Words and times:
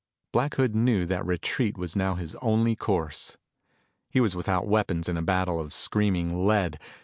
Black 0.31 0.55
Hood 0.55 0.75
knew 0.75 1.05
that 1.05 1.23
retreat 1.27 1.77
was 1.77 1.95
now 1.95 2.15
his 2.15 2.35
only 2.41 2.75
course. 2.75 3.37
He 4.09 4.19
was 4.19 4.35
without 4.35 4.65
weapons 4.65 5.07
in 5.07 5.15
a 5.15 5.21
battle 5.21 5.59
of 5.59 5.75
screaming 5.75 6.43
lead. 6.47 6.79